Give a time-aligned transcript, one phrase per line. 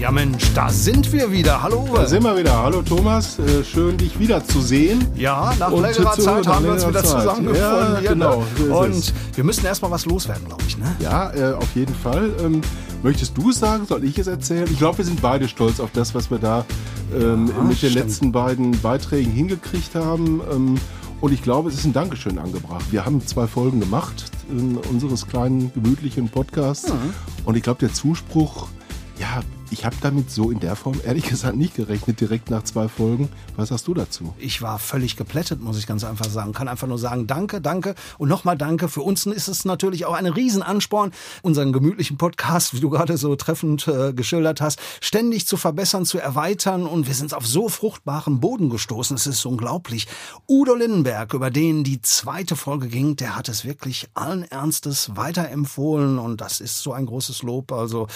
[0.00, 1.62] Ja Mensch, da sind wir wieder.
[1.62, 1.96] Hallo Uwe.
[1.98, 2.62] Da sind wir wieder.
[2.62, 5.06] Hallo Thomas, äh, schön dich wiederzusehen.
[5.14, 7.20] Ja, nach Und längerer Zeit haben wir uns wieder Zeit.
[7.20, 8.04] zusammengefunden.
[8.04, 8.46] Ja, genau, ne?
[8.58, 9.14] so ist Und es.
[9.36, 10.76] wir müssen erstmal was loswerden, glaube ich.
[10.76, 10.94] Ne?
[11.00, 12.30] Ja, äh, auf jeden Fall.
[12.44, 12.60] Ähm,
[13.02, 13.86] möchtest du es sagen?
[13.86, 14.68] Soll ich es erzählen?
[14.70, 16.66] Ich glaube, wir sind beide stolz auf das, was wir da
[17.14, 17.94] ähm, mit den stimmt.
[17.94, 20.42] letzten beiden Beiträgen hingekriegt haben.
[20.52, 20.74] Ähm,
[21.20, 22.84] und ich glaube, es ist ein Dankeschön angebracht.
[22.90, 24.24] Wir haben zwei Folgen gemacht
[24.90, 26.92] unseres kleinen, gemütlichen Podcasts.
[27.46, 28.68] Und ich glaube, der Zuspruch,
[29.18, 29.40] ja,
[29.70, 33.28] ich habe damit so in der Form ehrlich gesagt nicht gerechnet, direkt nach zwei Folgen.
[33.56, 34.34] Was sagst du dazu?
[34.38, 36.52] Ich war völlig geplättet, muss ich ganz einfach sagen.
[36.52, 38.88] Kann einfach nur sagen, danke, danke und nochmal danke.
[38.88, 41.12] Für uns ist es natürlich auch ein Riesenansporn,
[41.42, 46.18] unseren gemütlichen Podcast, wie du gerade so treffend äh, geschildert hast, ständig zu verbessern, zu
[46.18, 46.86] erweitern.
[46.86, 49.16] Und wir sind auf so fruchtbaren Boden gestoßen.
[49.16, 50.06] Es ist unglaublich.
[50.48, 56.18] Udo Lindenberg, über den die zweite Folge ging, der hat es wirklich allen Ernstes weiterempfohlen.
[56.18, 57.72] Und das ist so ein großes Lob.
[57.72, 58.08] Also,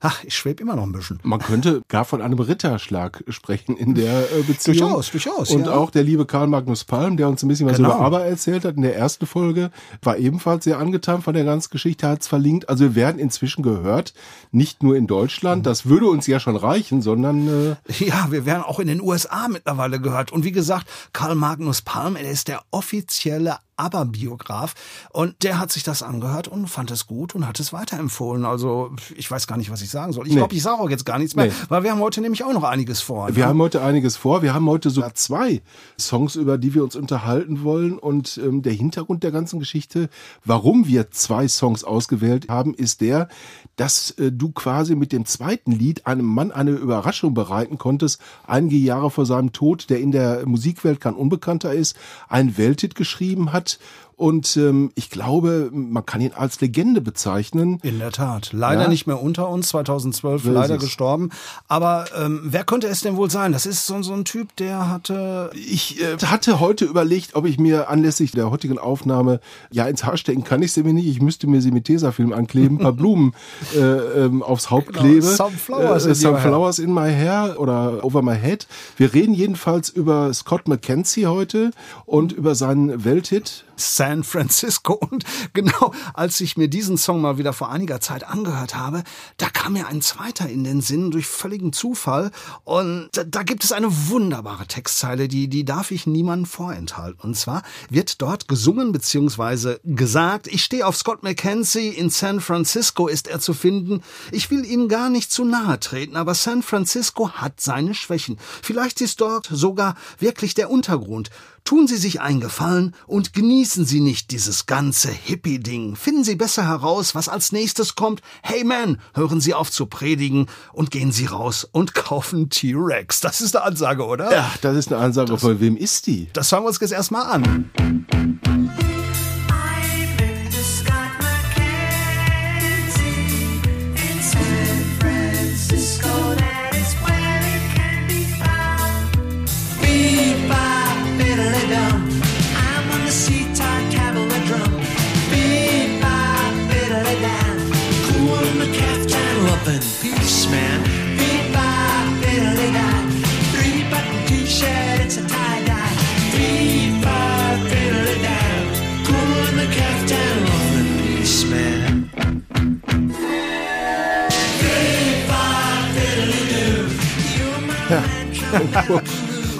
[0.00, 1.18] ach, ich schwebe immer noch ein bisschen.
[1.22, 4.78] Man könnte gar von einem Ritterschlag sprechen in der äh, Beziehung.
[4.78, 5.72] Durchaus, durchaus, Und ja.
[5.72, 7.90] auch der liebe Karl Magnus Palm, der uns ein bisschen was Genau.
[7.96, 9.70] über Aber erzählt hat in der ersten Folge,
[10.02, 12.68] war ebenfalls sehr angetan von der ganzen Geschichte, hat es verlinkt.
[12.68, 14.14] Also wir werden inzwischen gehört,
[14.52, 18.62] nicht nur in Deutschland, das würde uns ja schon reichen, sondern äh, Ja, wir werden
[18.62, 20.32] auch in den USA mittlerweile gehört.
[20.32, 24.74] Und wie gesagt, Karl Magnus Palm, er ist der offizielle ABBA-Biograf.
[25.10, 28.44] Und der hat sich das angehört und fand es gut und hat es weiterempfohlen.
[28.44, 30.26] Also ich weiß gar nicht, was ich sagen soll.
[30.26, 30.38] Ich Nee.
[30.38, 31.52] glaube, ich sage auch jetzt gar nichts mehr, Nee.
[31.68, 33.28] weil wir haben heute nämlich auch noch einiges vor.
[33.34, 33.48] wir ne?
[33.48, 34.42] haben heute einiges vor.
[34.42, 35.62] Wir haben heute sogar zwei
[36.00, 37.98] Songs, über die wir uns unterhalten wollen.
[37.98, 40.08] Und ähm, der Hintergrund der ganzen Geschichte,
[40.44, 43.28] warum wir zwei Songs ausgewählt haben, ist der,
[43.76, 48.76] dass äh, du quasi mit dem zweiten Lied einem Mann eine Überraschung bereiten konntest, einige
[48.76, 51.96] Jahre vor seinem Tod, der in der Musikwelt kein Unbekannter ist,
[52.28, 53.63] einen Welthit geschrieben hat.
[53.64, 53.76] that
[54.16, 57.78] Und ähm, ich glaube, man kann ihn als Legende bezeichnen.
[57.82, 58.50] In der Tat.
[58.52, 58.88] Leider Ja.
[58.88, 60.80] nicht mehr unter uns, 2012 So ist leider es.
[60.82, 61.30] gestorben.
[61.68, 63.52] Aber ähm, wer könnte es denn wohl sein?
[63.52, 67.58] Das ist so, so ein Typ, der hatte Ich äh, hatte heute überlegt, ob ich
[67.58, 71.06] mir anlässlich der heutigen Aufnahme, ja, ins Haar stecken kann ich sie mir nicht.
[71.06, 73.34] Ich müsste mir sie mit Tesafilm ankleben, ein paar Blumen
[73.76, 75.22] äh, ähm, aufs Haupt Genau, klebe.
[75.22, 78.66] Sunflowers äh, in your Sunflowers in my hair oder over my head.
[78.96, 81.70] Wir reden jedenfalls über Scott McKenzie heute
[82.06, 83.64] und über seinen Welthit.
[84.04, 84.92] San Francisco.
[85.10, 89.02] Und genau als ich mir diesen Song mal wieder vor einiger Zeit angehört habe,
[89.38, 92.30] da kam mir ein zweiter in den Sinn durch völligen Zufall.
[92.64, 97.20] Und da, da gibt es eine wunderbare Textzeile, die, die darf ich niemandem vorenthalten.
[97.22, 99.78] Und zwar wird dort gesungen bzw.
[99.84, 104.02] gesagt, ich stehe auf Scott McKenzie, in San Francisco ist er zu finden.
[104.32, 108.36] Ich will ihm gar nicht zu nahe treten, aber San Francisco hat seine Schwächen.
[108.62, 111.30] Vielleicht ist dort sogar wirklich der Untergrund.
[111.64, 115.96] Tun Sie sich einen Gefallen und genießen Sie nicht dieses ganze Hippie-Ding.
[115.96, 118.20] Finden Sie besser heraus, was als nächstes kommt.
[118.42, 123.20] Hey man, hören Sie auf zu predigen und gehen Sie raus und kaufen T-Rex.
[123.22, 124.30] Das ist eine Ansage, oder?
[124.30, 125.38] Ja, das ist eine Ansage.
[125.38, 126.28] Von wem ist die?
[126.34, 127.70] Das hören wir uns jetzt erstmal an.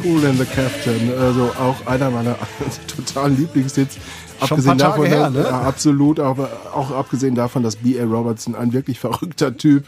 [0.05, 1.12] Cool and the Captain.
[1.19, 2.37] Also auch einer meiner
[2.87, 3.99] totalen Lieblingshits.
[4.46, 5.41] Schon ein paar Tage davon, her, ne?
[5.43, 8.05] ja, absolut, aber auch abgesehen davon, dass B.A.
[8.05, 9.85] Robertson ein wirklich verrückter Typ,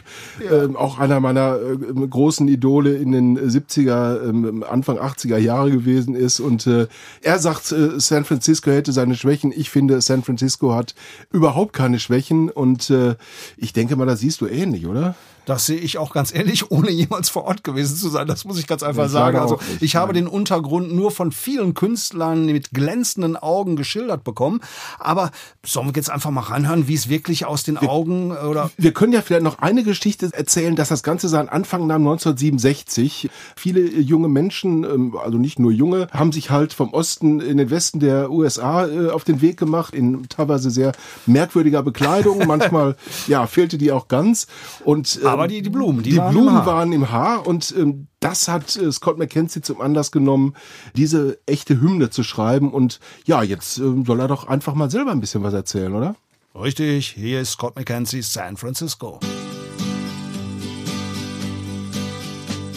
[0.51, 6.15] ähm, auch einer meiner äh, großen Idole in den 70er, ähm, Anfang 80er Jahre gewesen
[6.15, 6.39] ist.
[6.39, 6.87] Und äh,
[7.21, 9.53] er sagt, äh, San Francisco hätte seine Schwächen.
[9.55, 10.95] Ich finde, San Francisco hat
[11.31, 12.49] überhaupt keine Schwächen.
[12.49, 13.15] Und äh,
[13.57, 15.15] ich denke mal, das siehst du ähnlich, oder?
[15.47, 18.27] Das sehe ich auch ganz ehrlich, ohne jemals vor Ort gewesen zu sein.
[18.27, 19.37] Das muss ich ganz einfach Ich sagen.
[19.37, 24.25] sage Also nicht, ich habe den Untergrund nur von vielen Künstlern mit glänzenden Augen geschildert
[24.25, 24.59] bekommen.
[24.99, 25.31] Aber
[25.65, 29.13] sollen wir jetzt einfach mal reinhören, wie es wirklich aus den Augen oder Wir können
[29.13, 33.29] ja vielleicht noch eine Geschichte erzählen, dass das Ganze seinen Anfang nahm 1967.
[33.55, 37.57] Viele äh, junge Menschen, ähm, also nicht nur junge, haben sich halt vom Osten in
[37.57, 40.91] den Westen der USA äh, auf den Weg gemacht, in teilweise sehr
[41.25, 42.39] merkwürdiger Bekleidung.
[42.47, 42.97] Manchmal,
[43.27, 44.47] ja, fehlte die auch ganz.
[44.83, 46.65] Und, Aber die- die Blumen, die die waren im Blumen Haar.
[46.65, 50.53] waren im Haar und ähm, das hat äh, Scott McKenzie zum Anlass genommen,
[50.95, 52.71] diese echte Hymne zu schreiben.
[52.71, 56.15] Und ja, jetzt ähm, soll er doch einfach mal selber ein bisschen was erzählen, oder?
[56.55, 59.19] Richtig, hier ist Scott McKenzie, San Francisco.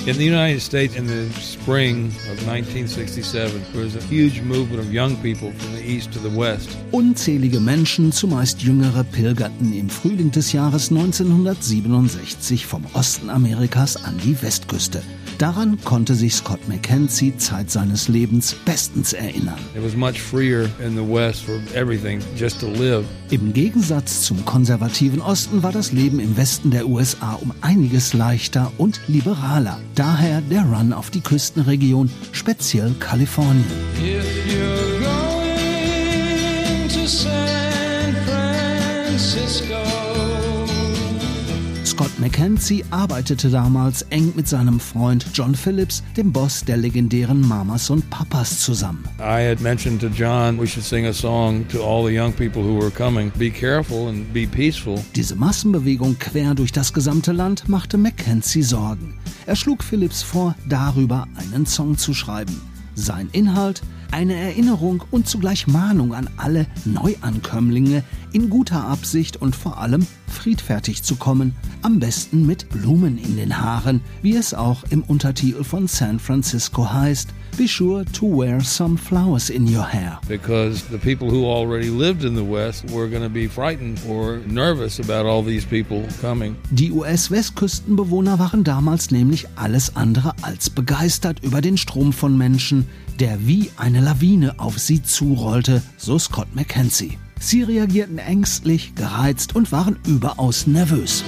[0.07, 4.91] In the United States, in the spring of 1967, there was a huge movement of
[4.91, 6.71] young people from the east to the west.
[6.91, 14.41] Unzählige Menschen, zumeist Jüngere, pilgerten im Frühling des Jahres 1967 vom Osten Amerikas an die
[14.41, 15.03] Westküste.
[15.41, 19.57] Daran konnte sich Scott McKenzie Zeit seines Lebens bestens erinnern.
[19.75, 23.07] It was much freer in the west for everything, just to live.
[23.31, 28.71] Im Gegensatz zum konservativen Osten war das Leben im Westen der USA um einiges leichter
[28.77, 29.81] und liberaler.
[29.95, 33.65] Daher der Run auf die Küstenregion, speziell Kalifornien.
[42.01, 47.91] Scott McKenzie arbeitete damals eng mit seinem Freund John Phillips, dem Boss der legendären Mamas
[47.91, 49.05] und Papas, zusammen.
[49.19, 52.63] I had mentioned to John we should sing a song to all the young people
[52.63, 53.31] who were coming.
[53.39, 55.05] Be careful and be peaceful.
[55.15, 59.19] Diese Massenbewegung quer durch das gesamte Land machte Mackenzie Sorgen.
[59.45, 62.63] Er schlug Phillips vor, darüber einen Song zu schreiben.
[62.95, 68.03] Sein Inhalt eine Erinnerung und zugleich Mahnung an alle Neuankömmlinge,
[68.33, 73.61] in guter Absicht und vor allem friedfertig zu kommen, am besten mit Blumen in den
[73.61, 77.29] Haaren, wie es auch im Untertitel von San Francisco heißt.
[77.59, 80.21] Be sure to wear some flowers in your hair.
[80.29, 84.39] because the people who already lived in the West were going to be frightened or
[84.47, 86.57] nervous about all these people coming.
[86.71, 92.87] Die US-Westküstenbewohner waren damals nämlich alles andere als begeistert über den Strom von Menschen,
[93.19, 97.19] der wie eine Lawine auf sie zurollte, so Scott McKenzie.
[97.41, 101.25] Sie reagierten ängstlich, gereizt und waren überaus nervös.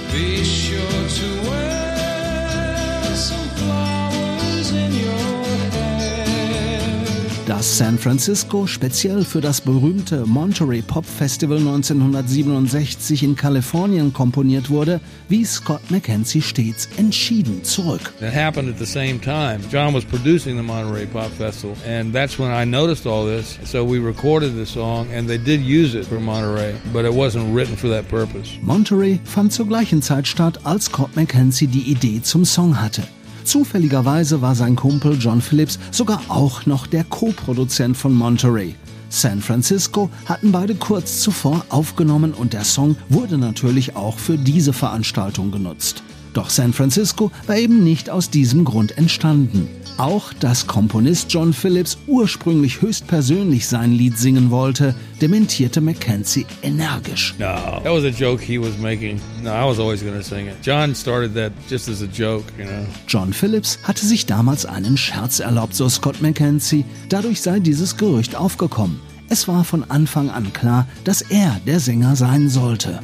[7.45, 15.01] Dass San Francisco speziell für das berühmte Monterey Pop Festival 1967 in Kalifornien komponiert wurde,
[15.27, 18.13] wies Scott McKenzie stets entschieden zurück.
[18.21, 19.59] It happened at the same time.
[19.69, 23.59] John was producing the Monterey Pop Festival, and that's when I noticed all this.
[23.65, 27.53] So we recorded the song, and they did use it for Monterey, but it wasn't
[27.53, 28.57] written for that purpose.
[28.61, 33.03] Monterey fand zur gleichen Zeit statt, als Scott McKenzie die Idee zum Song hatte.
[33.43, 38.75] Zufälligerweise war sein Kumpel John Phillips sogar auch noch der Co-Produzent von Monterey.
[39.09, 44.73] San Francisco hatten beide kurz zuvor aufgenommen und der Song wurde natürlich auch für diese
[44.73, 46.03] Veranstaltung genutzt.
[46.33, 49.67] Doch San Francisco war eben nicht aus diesem Grund entstanden.
[49.97, 57.35] Auch dass Komponist John Phillips ursprünglich höchstpersönlich sein Lied singen wollte, dementierte Mackenzie energisch.
[57.37, 59.21] No, that was a joke he was making.
[59.43, 60.55] No, I was always going to sing it.
[60.63, 62.85] John started that just as a joke, you know.
[63.07, 66.85] John Phillips hatte sich damals einen Scherz erlaubt, so Scott McKenzie.
[67.09, 68.99] Dadurch sei dieses Gerücht aufgekommen.
[69.29, 72.99] Es war von Anfang an klar, dass er der Sänger sein sollte.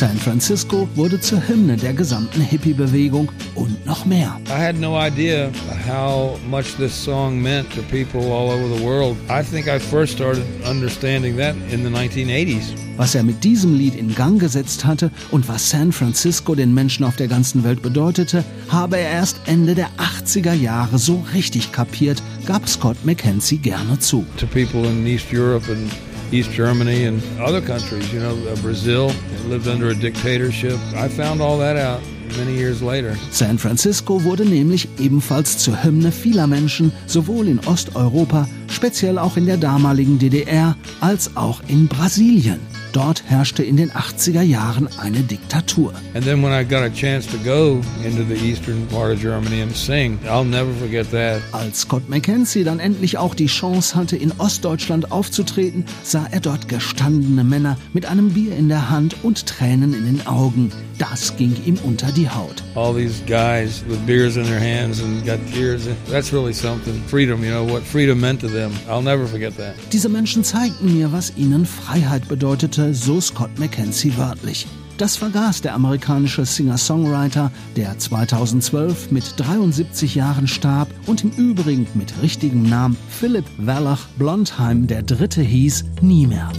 [0.00, 4.40] San Francisco wurde zur Hymne der gesamten Hippie-Bewegung und noch mehr.
[4.48, 5.50] I had no idea
[5.86, 9.14] how much this song meant to people all over the world.
[9.28, 12.72] I think I first started understanding that in the 1980s.
[12.96, 17.04] Was er mit diesem Lied in Gang gesetzt hatte und was San Francisco den Menschen
[17.04, 22.22] auf der ganzen Welt bedeutete, habe er erst Ende der 80er Jahre so richtig kapiert,
[22.46, 24.24] gab Scott McKenzie gerne zu.
[24.38, 25.90] to people in East Europe and
[26.32, 28.12] East Germany and other countries.
[28.12, 29.12] You know, uh, Brazil
[29.46, 30.78] lived under a dictatorship.
[30.94, 32.00] I found all that out
[32.36, 33.16] many years later.
[33.30, 39.46] San Francisco wurde nämlich ebenfalls zur Hymne vieler Menschen, sowohl in Osteuropa, speziell auch in
[39.46, 42.69] der damaligen DDR, als auch in Brasilien.
[42.92, 45.92] Dort herrschte in den 80er Jahren eine Diktatur.
[46.14, 49.62] And then when I got a chance to go into the eastern part of Germany
[49.62, 51.40] and sing, I'll never forget that.
[51.52, 56.68] Als Scott McKenzie dann endlich auch die Chance hatte, in Ostdeutschland aufzutreten, sah er dort
[56.68, 60.72] gestandene Männer mit einem Bier in der Hand und Tränen in den Augen.
[60.98, 62.62] Das ging ihm unter die Haut.
[62.74, 65.88] All these guys with beers in their hands and got tears.
[66.10, 67.02] That's really something.
[67.08, 68.70] Freedom, you know, what freedom meant to them.
[68.86, 69.74] I'll never forget that.
[69.92, 74.66] Diese Menschen zeigten mir, was ihnen Freiheit bedeutete, so Scott McKenzie wörtlich.
[74.98, 82.12] Das vergaß der amerikanische Singer-Songwriter, der 2012 mit 73 Jahren starb und im Übrigen mit
[82.22, 86.50] richtigem Namen Philip Wallach Blondheim der Dritte hieß, nie mehr.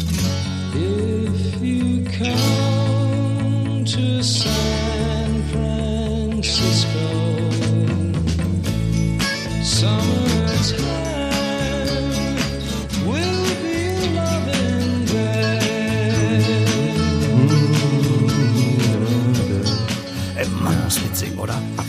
[0.73, 7.11] If you come to San Francisco,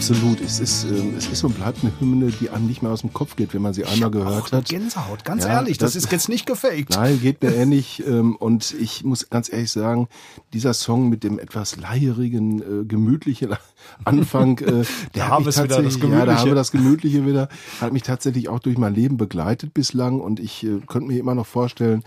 [0.02, 0.40] Absolut.
[0.40, 3.12] Es ist, ähm, es ist und bleibt eine Hymne, die einem nicht mehr aus dem
[3.12, 4.68] Kopf geht, wenn man sie einmal gehört Auch hat.
[4.68, 6.90] Gänsehaut, ganz Ja, ehrlich, das, das- ist jetzt nicht gefaked.
[6.90, 8.02] Nein, geht mir ähnlich.
[8.04, 10.08] ähm, Und ich muss ganz ehrlich sagen,
[10.52, 13.50] dieser Song mit dem etwas leierigen, äh, gemütlichen
[14.04, 14.82] Anfang, äh,
[15.14, 17.48] der haben hat mich wir's wieder, das tatsächlich, ja, da haben wir das Gemütliche wieder,
[17.80, 21.36] hat mich tatsächlich auch durch mein Leben begleitet bislang und ich äh, könnte mir immer
[21.36, 22.02] noch vorstellen,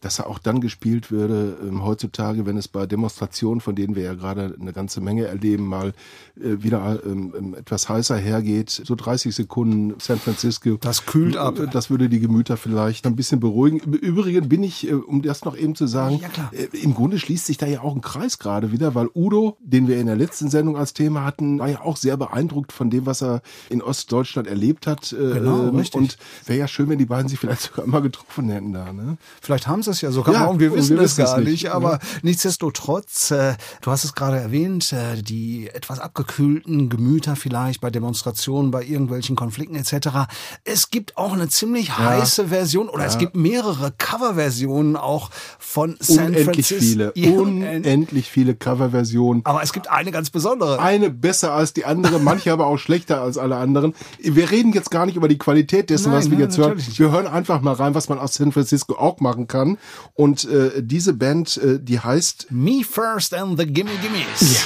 [0.00, 4.02] dass er auch dann gespielt würde, ähm, heutzutage, wenn es bei Demonstrationen, von denen wir
[4.02, 5.92] ja gerade eine ganze Menge erleben, mal
[6.38, 8.70] äh, wieder ähm, ähm, etwas heißer hergeht.
[8.70, 10.76] So 30 Sekunden San Francisco.
[10.80, 11.58] Das kühlt ab.
[11.58, 13.78] Äh, Das würde die Gemüter vielleicht ein bisschen beruhigen.
[13.80, 17.18] Im Übrigen bin ich, äh, um das noch eben zu sagen, Ja, äh, im Grunde
[17.18, 20.16] schließt sich da ja auch ein Kreis gerade wieder, weil Udo, den wir in der
[20.16, 23.82] letzten Sendung als Thema hatten, war ja auch sehr beeindruckt von dem, was er in
[23.82, 25.12] Ostdeutschland erlebt hat.
[25.12, 25.94] Äh, Genau, ähm, richtig.
[26.00, 28.92] Und wäre ja schön, wenn die beiden sich vielleicht sogar mal getroffen hätten da.
[28.92, 29.16] Ne?
[29.40, 31.70] Vielleicht haben sie es ja sogar Ja, und wir wissen wir es gar nicht, nicht.
[31.70, 31.98] Aber ja.
[32.22, 38.70] nichtsdestotrotz, äh, du hast es gerade erwähnt, äh, die etwas abgekühlten Gemüter vielleicht bei Demonstrationen,
[38.70, 40.28] bei irgendwelchen Konflikten etc.
[40.64, 46.28] Es gibt auch eine ziemlich heiße Version oder es gibt mehrere Coverversionen auch von San
[46.28, 46.78] Unendlich Francisco.
[46.80, 49.42] viele, Ja, unendlich viele Coverversionen.
[49.44, 50.78] aber es gibt eine ganz besondere.
[50.80, 53.94] Eine besser als die andere, manche aber auch schlechter als alle anderen.
[54.20, 56.76] Wir reden jetzt gar nicht über die Qualität dessen, Nein, was wir nein, jetzt hören.
[56.76, 56.98] nicht.
[56.98, 59.75] Wir hören einfach mal rein, was man aus San Francisco auch machen kann.
[60.14, 64.64] Und äh, diese Band, äh, die heißt Me First and the Gimme Gimmes.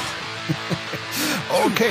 [1.67, 1.91] okay.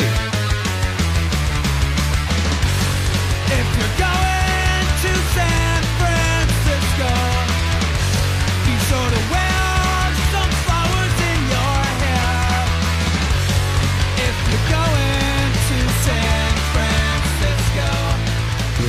[3.52, 7.12] If you're going to San Francisco,
[8.66, 9.60] be sure to wear
[10.32, 12.54] some flowers in your hair.
[14.28, 17.90] If you're going to San Francisco,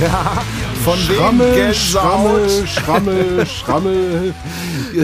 [0.01, 0.43] Ja,
[0.83, 2.49] von wegen Schrammel, Gänsehaut.
[2.49, 4.33] Schrammel, Schrammel, Schrammel.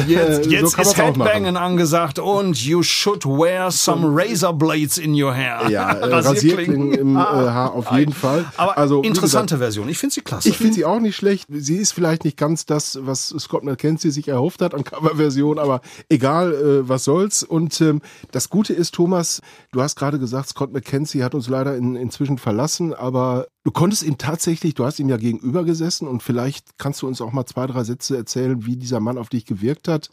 [0.08, 0.98] Jetzt, So jetzt kann ist.
[0.98, 5.70] Headbangen angesagt und you should wear some razor blades in your hair.
[5.70, 8.46] Ja, äh, Rasierklingen im äh, Haar auf jeden Fall.
[8.58, 9.90] Aber also, interessante gesagt, Version.
[9.90, 10.50] Ich finde sie klasse.
[10.50, 11.46] Ich finde sie auch nicht schlecht.
[11.50, 15.82] Sie ist vielleicht nicht ganz das, was Scott McKenzie sich erhofft hat an Coverversion, aber
[16.10, 17.44] egal, äh, was soll's.
[17.44, 19.42] Und ähm, das Gute ist, Thomas,
[19.72, 24.04] du hast gerade gesagt, Scott McKenzie hat uns leider in, inzwischen verlassen, aber du konntest
[24.04, 27.46] ihm tatsächlich, du hast ihm ja gegenüber gesessen und vielleicht kannst du uns auch mal
[27.46, 30.10] zwei, drei Sätze erzählen, wie dieser Mann auf dich gewirkt hat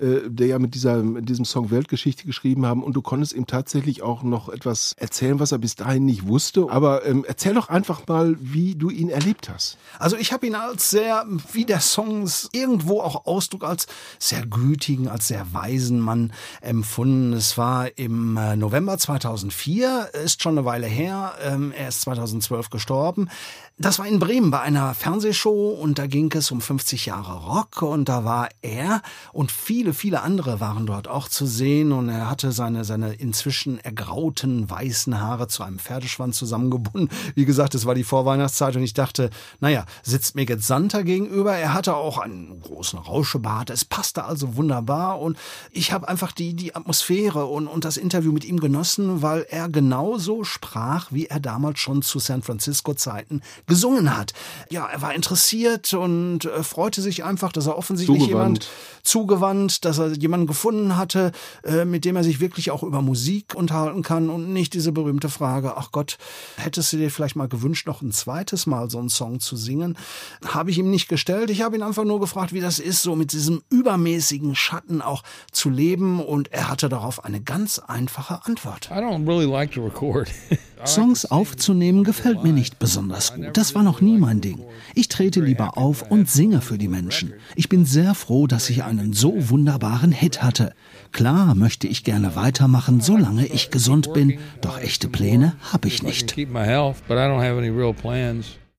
[0.00, 3.46] äh, der ja mit, dieser, mit diesem Song Weltgeschichte geschrieben haben und du konntest ihm
[3.46, 6.66] tatsächlich auch noch etwas erzählen, was er bis dahin nicht wusste.
[6.70, 9.76] Aber ähm, erzähl doch einfach mal, wie du ihn erlebt hast.
[9.98, 13.86] Also ich habe ihn als sehr, wie der Song irgendwo auch ausdrückt, als
[14.18, 17.32] sehr gütigen, als sehr weisen Mann empfunden.
[17.32, 21.34] Es war im äh, November 2004, ist schon eine Weile her.
[21.42, 23.28] Ähm, Er ist 2012 gestorben.
[23.82, 27.80] Das war in Bremen bei einer Fernsehshow und da ging es um 50 Jahre Rock
[27.80, 29.00] und da war er
[29.32, 33.78] und viele, viele andere waren dort auch zu sehen und er hatte seine, seine inzwischen
[33.78, 37.08] ergrauten weißen Haare zu einem Pferdeschwanz zusammengebunden.
[37.34, 39.30] Wie gesagt, es war die Vorweihnachtszeit und ich dachte,
[39.60, 41.54] naja, sitzt mir jetzt Santa gegenüber.
[41.54, 43.70] Er hatte auch einen großen Rauschebart.
[43.70, 45.38] Es passte also wunderbar und
[45.70, 49.68] ich habe einfach die, die Atmosphäre und, und das Interview mit ihm genossen, weil er
[49.68, 54.32] genauso sprach, wie er damals schon zu San Francisco Zeiten gesungen hat.
[54.70, 58.64] Ja, er war interessiert und äh, freute sich einfach, dass er offensichtlich Zugewandt.
[58.64, 58.68] jemand
[59.02, 61.30] zugewandt, dass er jemanden gefunden hatte,
[61.62, 65.28] äh, mit dem er sich wirklich auch über Musik unterhalten kann und nicht diese berühmte
[65.28, 66.18] Frage, ach Gott,
[66.56, 69.96] hättest du dir vielleicht mal gewünscht, noch ein zweites Mal so einen Song zu singen?
[70.44, 71.50] Habe ich ihm nicht gestellt.
[71.50, 75.22] Ich habe ihn einfach nur gefragt, wie das ist, so mit diesem übermäßigen Schatten auch
[75.52, 78.90] zu leben und er hatte darauf eine ganz einfache Antwort.
[78.90, 80.30] I don't really like to record.
[80.86, 83.56] Songs aufzunehmen gefällt mir nicht besonders gut.
[83.56, 84.64] Das war noch nie mein Ding.
[84.94, 87.34] Ich trete lieber auf und singe für die Menschen.
[87.56, 90.72] Ich bin sehr froh, dass ich einen so wunderbaren Hit hatte.
[91.12, 96.36] Klar möchte ich gerne weitermachen, solange ich gesund bin, doch echte Pläne habe ich nicht.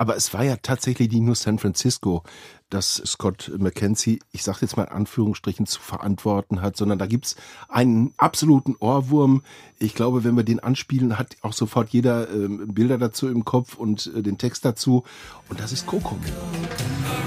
[0.01, 2.23] Aber es war ja tatsächlich nicht nur San Francisco,
[2.71, 7.35] das Scott McKenzie, ich sage jetzt mal in Anführungsstrichen, zu verantworten hat, sondern da gibt's
[7.69, 9.43] einen absoluten Ohrwurm.
[9.77, 13.75] Ich glaube, wenn wir den anspielen, hat auch sofort jeder ähm, Bilder dazu im Kopf
[13.75, 15.03] und äh, den Text dazu.
[15.49, 16.17] Und das ist Coco.
[16.17, 17.20] Ah,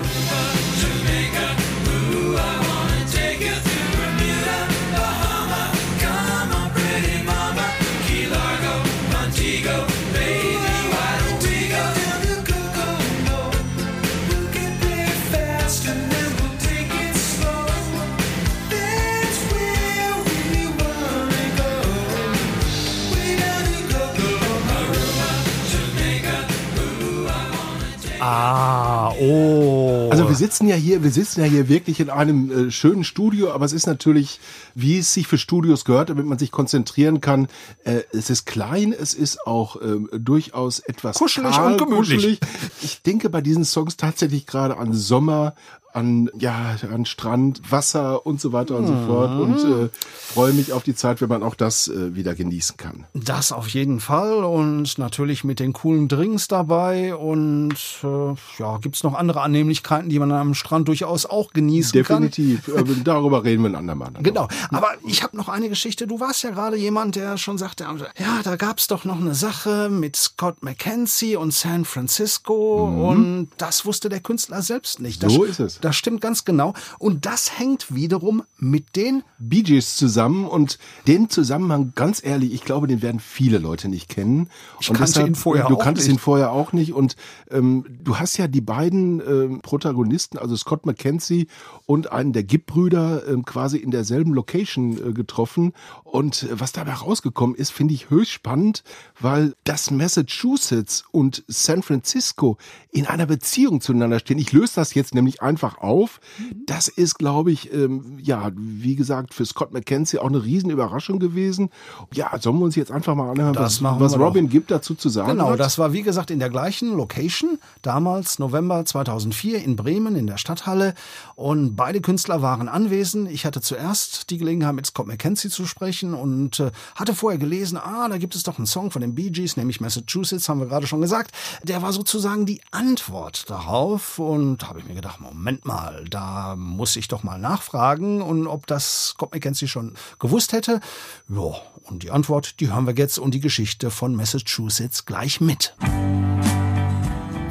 [29.30, 30.08] oh.
[30.10, 33.50] Also wir sitzen ja hier, wir sitzen ja hier wirklich in einem äh, schönen Studio,
[33.52, 34.40] aber es ist natürlich,
[34.74, 37.48] wie es sich für Studios gehört, damit man sich konzentrieren kann.
[37.84, 42.16] Äh, es ist klein, es ist auch ähm, durchaus etwas Kuschelig kahl, und gemütlich.
[42.16, 42.40] kuschelig.
[42.82, 45.54] Ich denke bei diesen Songs tatsächlich gerade an Sommer,
[45.94, 50.72] an ja, an Strand, Wasser und so weiter und so fort und äh, freue mich
[50.72, 53.06] auf die Zeit, wenn man auch das äh, wieder genießen kann.
[53.14, 59.04] Das auf jeden Fall und natürlich mit den coolen Drinks dabei und äh, ja, gibt's
[59.04, 62.68] noch andere Annehmlichkeiten, die man am Strand durchaus auch genießen Definitiv.
[62.76, 64.12] Aber darüber reden wir ein andermal.
[64.12, 64.22] kann.
[64.24, 66.06] Genau, aber ich habe noch eine Geschichte.
[66.08, 67.84] Du warst ja gerade jemand, der schon sagte,
[68.18, 73.86] ja, da gab's doch noch eine Sache mit Scott McKenzie und San Francisco und das
[73.86, 75.22] wusste der Künstler selbst nicht.
[75.22, 75.36] Das, Mhm.
[75.36, 75.80] So ist es.
[75.84, 81.28] Das stimmt ganz genau und das hängt wiederum mit den Bee Gees zusammen und den
[81.28, 84.48] Zusammenhang, ganz ehrlich, ich glaube, den werden viele Leute nicht kennen.
[84.80, 86.16] Ich und kannte ihn vorher Du auch kanntest nicht.
[86.16, 87.16] ihn vorher auch nicht und
[87.50, 91.48] ähm, du hast ja die beiden ähm, Protagonisten, also Scott McKenzie
[91.84, 96.94] und einen der Gibb-Brüder ähm, quasi in derselben Location äh, getroffen und äh, was dabei
[96.94, 98.84] rausgekommen ist, finde ich höchst spannend,
[99.20, 102.56] weil das Massachusetts und San Francisco
[102.90, 104.38] in einer Beziehung zueinander stehen.
[104.38, 106.20] Ich löse das jetzt nämlich einfach auf.
[106.66, 111.70] Das ist, glaube ich, ähm, ja, wie gesagt, für Scott McKenzie auch eine Riesenüberraschung gewesen.
[112.12, 114.18] Ja, sollen wir uns jetzt einfach mal anhören, Das was, was.
[114.18, 115.60] Robin Gibb dazu zu sagen Genau, hat?
[115.60, 120.38] das war wie gesagt in der gleichen Location, damals November 2004 in Bremen in der
[120.38, 120.94] Stadthalle
[121.36, 123.30] und beide Künstler waren anwesend.
[123.30, 127.78] Ich hatte zuerst die Gelegenheit mit Scott McKenzie zu sprechen und äh, hatte vorher gelesen,
[127.78, 130.66] ah, da gibt es doch einen Song von den Bee Gees, nämlich Massachusetts, haben wir
[130.66, 131.32] gerade schon gesagt.
[131.62, 136.96] Der war sozusagen die Antwort darauf und habe ich mir gedacht, Moment mal, da muss
[136.96, 140.80] ich doch mal nachfragen und ob das Scott McKenzie schon gewusst hätte.
[141.28, 145.74] Ja, und die Antwort, die hören wir jetzt und die Geschichte von Massachusetts gleich mit.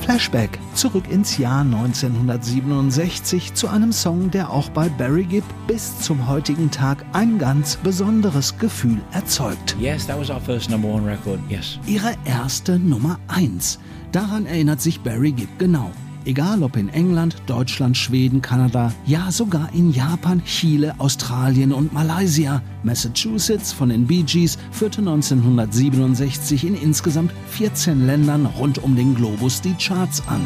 [0.04, 6.28] Flashback zurück ins Jahr 1967 zu einem Song, der auch bei Barry Gibb bis zum
[6.28, 9.78] heutigen Tag ein ganz besonderes Gefühl erzeugt.
[9.80, 11.40] Yes, that was our first number one record.
[11.48, 11.80] Yes.
[11.88, 13.80] Ihre erste Nummer 1.
[14.12, 15.90] Daran erinnert sich Barry Gibb genau.
[16.26, 22.62] Egal ob in England, Deutschland, Schweden, Kanada, ja sogar in Japan, Chile, Australien und Malaysia.
[22.84, 29.62] Massachusetts von den Bee Gees führte 1967 in insgesamt 14 Ländern rund um den Globus
[29.62, 30.42] die Charts an.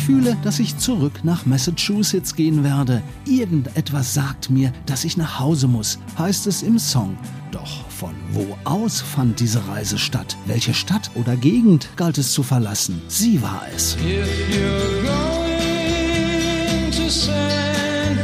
[0.00, 3.02] Ich fühle, dass ich zurück nach Massachusetts gehen werde.
[3.26, 7.18] Irgendetwas sagt mir, dass ich nach Hause muss, heißt es im Song.
[7.52, 10.38] Doch von wo aus fand diese Reise statt?
[10.46, 13.02] Welche Stadt oder Gegend galt es zu verlassen?
[13.08, 13.94] Sie war es.
[13.96, 18.16] If you're going to San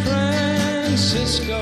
[0.87, 1.61] Francisco,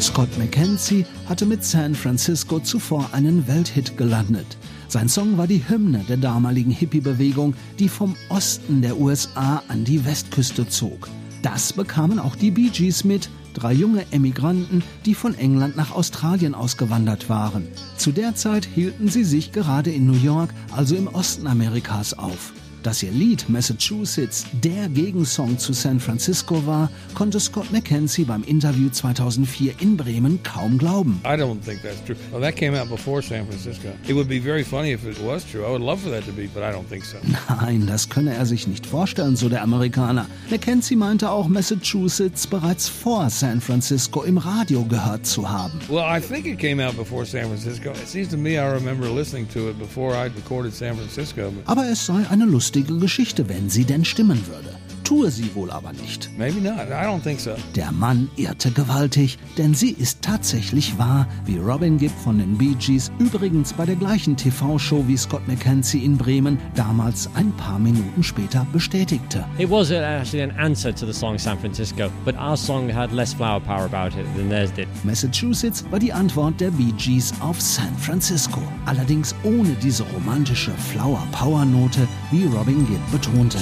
[0.00, 4.56] Scott McKenzie hatte mit San Francisco zuvor einen Welthit gelandet.
[4.92, 10.04] Sein Song war die Hymne der damaligen Hippie-Bewegung, die vom Osten der USA an die
[10.04, 11.08] Westküste zog.
[11.40, 16.54] Das bekamen auch die Bee Gees mit, drei junge Emigranten, die von England nach Australien
[16.54, 17.66] ausgewandert waren.
[17.96, 22.52] Zu der Zeit hielten sie sich gerade in New York, also im Osten Amerikas, auf.
[22.82, 28.88] Dass ihr Lied Massachusetts der Gegensong zu San Francisco war, konnte Scott McKenzie beim Interview
[28.90, 31.20] 2004 in Bremen kaum glauben.
[31.24, 32.16] I don't think that's true.
[32.32, 33.88] Well, that came out before San Francisco.
[34.08, 35.64] It would be very funny if it was true.
[35.64, 37.18] I would love for that to be, but I don't think so.
[37.48, 40.26] Nein, das könne er sich nicht vorstellen, so der Amerikaner.
[40.50, 45.78] McKenzie meinte auch, Massachusetts bereits vor San Francisco im Radio gehört zu haben.
[45.88, 47.90] Well, I think it came out before San Francisco.
[47.90, 51.52] It seems to me I remember listening to it before I'd recorded San Francisco.
[51.66, 54.81] Aber es sei eine lustige Geschichte, wenn sie denn stimmen würde.
[55.04, 56.30] Tue sie wohl aber nicht.
[56.38, 56.88] Maybe not.
[56.88, 57.54] I don't think so.
[57.74, 62.74] Der Mann irrte gewaltig, denn sie ist tatsächlich wahr, wie Robin Gibb von den Bee
[62.78, 68.22] Gees übrigens bei der gleichen TV-Show wie Scott McKenzie in Bremen damals ein paar Minuten
[68.22, 69.44] später bestätigte.
[69.58, 73.34] It was actually an answer to the song San Francisco, but our song had less
[73.34, 74.88] flower power about it than theirs did.
[75.04, 81.26] Massachusetts war die Antwort der Bee Gees auf San Francisco, allerdings ohne diese romantische Flower
[81.32, 83.58] Power Note, wie Robin Gibb betonte.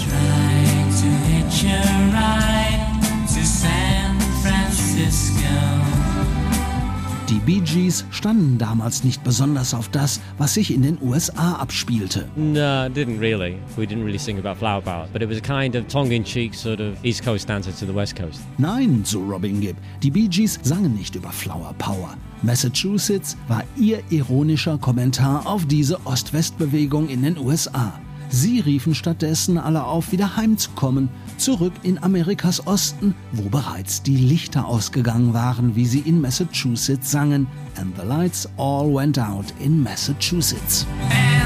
[0.90, 1.80] To hitch a
[2.12, 5.48] ride to San Francisco.
[7.28, 12.28] Die Bee Gees standen damals nicht besonders auf das, was sich in den USA abspielte.
[12.34, 13.56] No, it didn't really.
[13.76, 16.80] We didn't really sing about flower power, but it was a kind of tongue-in-cheek sort
[16.80, 18.40] of East Coast answer to the West Coast.
[18.58, 22.16] Nein, so Robin Gibb, die Bee Gees sangen nicht über Flower Power.
[22.42, 27.92] Massachusetts war ihr ironischer Kommentar auf diese Ost-West-Bewegung in den USA.
[28.30, 34.66] Sie riefen stattdessen alle auf, wieder heimzukommen, zurück in Amerikas Osten, wo bereits die Lichter
[34.66, 37.48] ausgegangen waren, wie sie in Massachusetts sangen.
[37.76, 40.86] And the lights all went out in Massachusetts.
[41.10, 41.39] And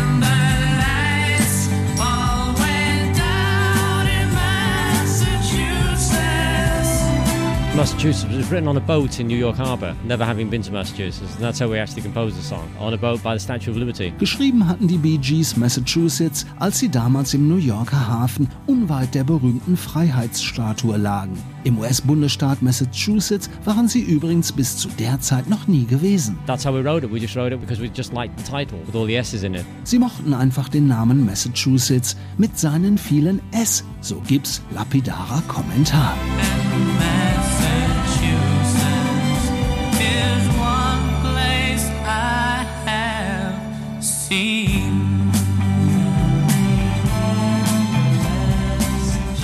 [7.76, 8.32] Massachusetts.
[8.36, 11.42] Was written on a boat in New York Harbor, never having been to Massachusetts, and
[11.42, 14.12] that's how we actually composed the song, on a boat by the Statue of Liberty.
[14.18, 19.24] Geschrieben hatten die Bee Gees Massachusetts, als sie damals im New Yorker Hafen unweit der
[19.24, 21.36] berühmten Freiheitsstatue lagen.
[21.64, 26.38] Im US-Bundesstaat Massachusetts waren sie übrigens bis zu der Zeit noch nie gewesen.
[26.46, 27.12] That's how we wrote it.
[27.12, 29.54] We just wrote it because we just liked the title with all the S's in
[29.54, 29.64] it.
[29.82, 36.14] Sie mochten einfach den Namen Massachusetts mit seinen vielen S, so Gibbs lapidarer Kommentar.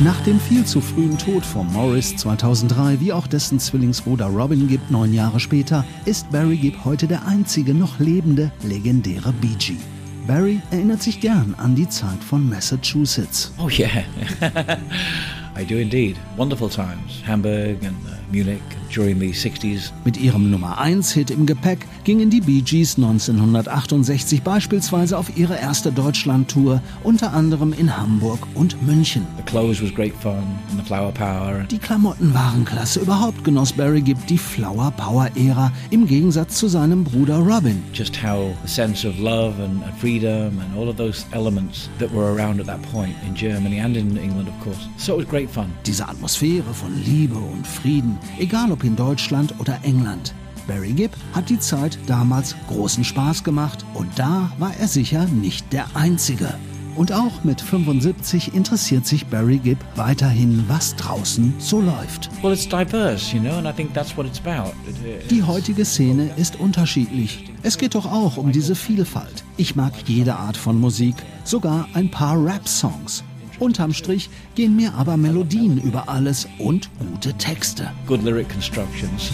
[0.02, 4.90] Nach dem viel zu frühen Tod von Morris 2003, wie auch dessen Zwillingsbruder Robin Gibb
[4.90, 9.76] neun Jahre später, ist Barry Gibb heute der einzige noch lebende, legendäre Bee Gee.
[10.26, 13.52] Barry erinnert sich gern an die Zeit von Massachusetts.
[13.58, 14.04] Oh, yeah.
[15.60, 16.16] I do indeed.
[16.36, 17.22] Wonderful times.
[17.26, 18.62] Hamburg and uh, Munich
[18.94, 19.92] during the 60s.
[20.04, 25.56] Mit ihrem Nummer 1 Hit im Gepäck gingen die Bee Gees 1968 beispielsweise auf ihre
[25.56, 29.26] erste Deutschlandtour, unter anderem in Hamburg und München.
[29.36, 31.64] The clothes was great fun and the flower power.
[31.70, 33.00] Die Klamotten waren klasse.
[33.00, 37.82] Überhaupt genoss Barry Gibb die Flower Power Ära im Gegensatz zu seinem Bruder Robin.
[37.92, 42.12] Just how the sense of love and, and freedom and all of those elements that
[42.12, 44.88] were around at that point in Germany and in England, of course.
[44.96, 45.72] So it was great fun.
[45.86, 50.34] Diese Atmosphäre von Liebe und Frieden, egal ob in Deutschland oder England.
[50.66, 55.72] Barry Gibb hat die Zeit damals großen Spaß gemacht und da war er sicher nicht
[55.72, 56.54] der Einzige.
[56.96, 62.28] Und auch mit 75 interessiert sich Barry Gibb weiterhin, was draußen so läuft.
[62.42, 64.70] Well, it's diverse, you know, and I think that's what it's about.
[64.88, 67.44] It- it- Die heutige Szene ist unterschiedlich.
[67.62, 69.44] Es geht doch auch um diese Vielfalt.
[69.56, 73.22] Ich mag jede Art von Musik, sogar ein paar Rap-Songs.
[73.60, 77.92] Unterm Strich gehen mir aber Melodien über alles und gute Texte.
[78.06, 79.30] Good lyric constructions.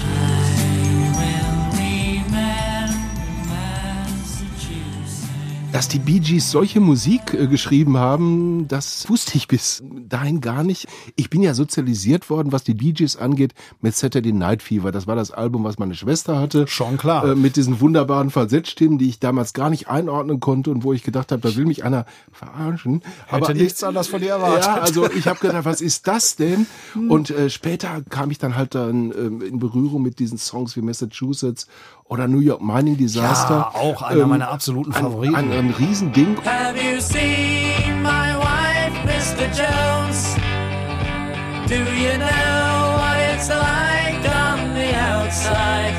[5.76, 10.64] Dass die Bee Gees solche Musik äh, geschrieben haben, das wusste ich bis dahin gar
[10.64, 10.88] nicht.
[11.16, 14.90] Ich bin ja sozialisiert worden, was die Bee Gees angeht, mit Saturday Night Fever.
[14.90, 16.66] Das war das Album, was meine Schwester hatte.
[16.66, 17.28] Schon klar.
[17.28, 21.02] Äh, mit diesen wunderbaren Falsettstimmen, die ich damals gar nicht einordnen konnte und wo ich
[21.02, 23.02] gedacht habe, da will mich einer verarschen.
[23.26, 24.64] Hätte nichts anderes von dir erwartet.
[24.64, 26.66] Ja, also ich habe gedacht, was ist das denn?
[27.10, 30.80] Und äh, später kam ich dann halt dann ähm, in Berührung mit diesen Songs wie
[30.80, 31.66] Massachusetts
[32.08, 33.70] oder New York Mining Disaster.
[33.74, 35.34] Ja, auch einer meiner absoluten Favoriten.
[35.34, 36.36] Ein, ein, ein Riesending.
[36.44, 39.46] Have you seen my wife, Mr.
[39.52, 40.36] Jones?
[41.68, 45.94] Do you know what it's like on the outside?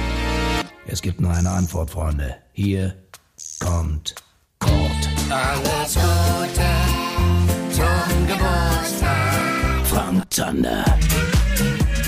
[0.93, 2.36] Es gibt nur eine Antwort, Freunde.
[2.51, 2.93] Hier
[3.60, 4.13] kommt
[4.60, 5.10] Kurt.
[5.27, 6.69] Alles Gute
[7.71, 9.86] zum Geburtstag.
[9.86, 10.86] Frank Zander.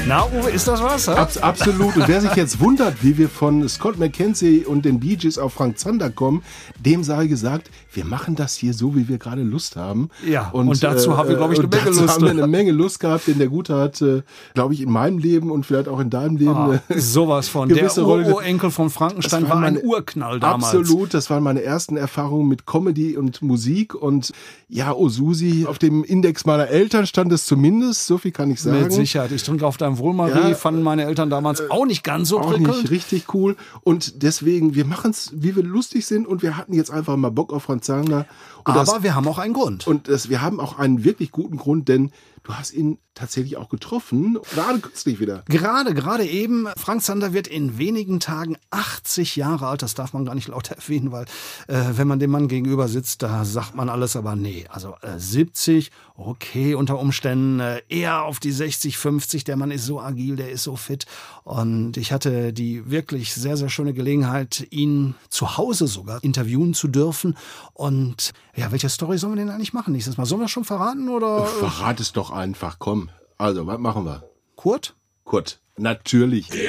[0.08, 1.10] Na, Uwe, ist das was?
[1.10, 1.96] Abs absolut.
[1.96, 5.54] Und wer sich jetzt wundert, wie wir von Scott McKenzie und den Bee Gees auf
[5.54, 6.44] Frank Zander kommen,
[6.80, 10.10] dem sei gesagt, wir machen das hier so, wie wir gerade Lust haben.
[10.28, 12.14] Ja, und dazu haben wir, glaub ich, eine und Menge dazu Lust.
[12.14, 14.22] haben wir eine Menge Lust gehabt, denn der Gute hat, äh,
[14.54, 17.68] glaube ich, in meinem Leben und vielleicht auch in deinem Leben Ah, eine sowas von.
[17.68, 18.32] Der gewisse Rolle.
[18.32, 20.76] Urenkel von Frankenstein Das war ein Urknall damals.
[20.76, 24.32] Absolut, das waren meine ersten Erfahrungen mit Comedy und Musik und
[24.70, 28.84] ja, Osusi, auf dem Index meiner Eltern stand es zumindest, so viel kann ich sagen.
[28.84, 29.32] Mit Sicherheit.
[29.32, 30.50] Ich trinke auf deinem Wohl, Marie.
[30.50, 32.82] Ja, fanden meine Eltern damals auch nicht ganz so auch prickelnd.
[32.82, 33.56] nicht richtig cool.
[33.82, 37.32] Und deswegen, wir machen es, wie wir lustig sind und wir hatten jetzt einfach mal
[37.32, 38.26] Bock auf Franz Zander.
[38.64, 39.88] Aber das, wir haben auch einen Grund.
[39.88, 42.12] und das, wir haben auch einen wirklich guten Grund, denn
[42.46, 45.44] du hast ihn tatsächlich auch getroffen, gerade kürzlich wieder.
[45.48, 49.82] Gerade, gerade eben, Frank Zander wird in wenigen Tagen 80 Jahre alt.
[49.82, 51.26] Das darf man gar nicht lauter erwähnen, weil
[51.68, 54.66] äh, wenn man dem Mann gegenüber sitzt, da sagt man alles, aber nee.
[54.70, 59.44] Also äh, 70, okay, unter Umständen äh, eher auf die 60, 50.
[59.46, 61.06] Der Mann ist so agil, der ist so fit.
[61.44, 66.90] Und ich hatte die wirklich sehr, sehr schöne Gelegenheit, ihn zu Hause sogar interviewen zu
[66.90, 67.38] dürfen.
[67.74, 70.26] Und ja, welche Story sollen wir denn eigentlich machen nächstes Mal?
[70.26, 71.46] Sollen wir schon verraten oder?
[71.46, 73.10] Verrat es doch einfach, komm.
[73.38, 74.24] Also, was machen wir?
[74.56, 74.96] Kurt?
[75.24, 76.48] Kurt, natürlich.
[76.50, 76.60] Das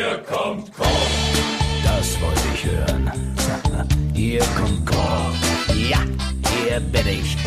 [2.20, 3.10] wollte ich hören.
[4.14, 5.34] Hier kommt Kurt.
[5.90, 5.98] Ja,
[6.48, 7.36] hier bin ich.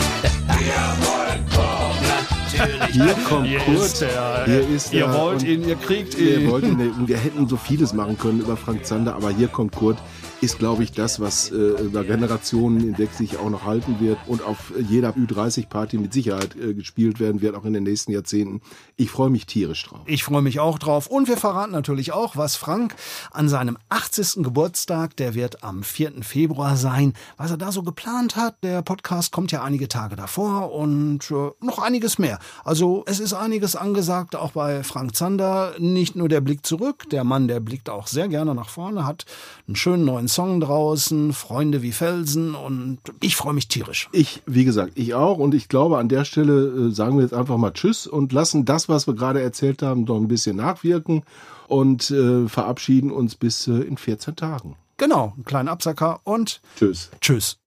[2.59, 2.93] natürlich.
[2.93, 3.77] Hier kommt Hier Kurt.
[3.77, 4.45] ist er.
[4.45, 5.13] Hier ist Ihr er.
[5.13, 6.51] wollt Und ihn, ihr kriegt Wir, ihn.
[6.51, 7.07] wollten, ihn.
[7.07, 9.97] wir hätten so vieles machen können über Frank Zander, aber hier kommt Kurt.
[10.41, 14.41] Ist, glaube ich, das, was äh, über Generationen hinweg sich auch noch halten wird und
[14.41, 18.61] auf jeder Ü30-Party mit Sicherheit äh, gespielt werden wird, auch in den nächsten Jahrzehnten.
[18.95, 19.99] Ich freue mich tierisch drauf.
[20.05, 21.07] Ich freue mich auch drauf.
[21.07, 22.95] Und wir verraten natürlich auch, was Frank
[23.31, 24.41] an seinem 80.
[24.41, 26.23] Geburtstag, der wird am 4.
[26.23, 28.63] Februar sein, was er da so geplant hat.
[28.63, 32.39] Der Podcast kommt ja einige Tage davor und äh, noch einiges mehr.
[32.63, 35.73] Also es ist einiges angesagt, auch bei Frank Zander.
[35.79, 39.25] Nicht nur der Blick zurück, der Mann, der blickt auch sehr gerne nach vorne, hat
[39.67, 44.07] einen schönen neuen Song draußen, Freunde wie Felsen und ich freue mich tierisch.
[44.13, 45.37] Ich, wie gesagt, ich auch.
[45.37, 48.63] Und ich glaube, an der Stelle äh, sagen wir jetzt einfach mal Tschüss und lassen
[48.63, 51.23] das, was wir gerade erzählt haben, noch ein bisschen nachwirken
[51.67, 54.75] und äh, verabschieden uns bis äh, in 14 Tagen.
[54.97, 57.09] Genau, einen kleinen Absacker und Tschüss.
[57.21, 57.57] tschüss.